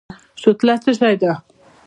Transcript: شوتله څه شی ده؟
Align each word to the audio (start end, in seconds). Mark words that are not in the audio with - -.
شوتله 0.41 0.75
څه 0.83 0.91
شی 0.99 1.15
ده؟ 1.21 1.33